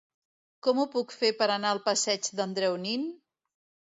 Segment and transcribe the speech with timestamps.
[0.67, 3.05] Com ho puc fer per anar al passeig d'Andreu Nin?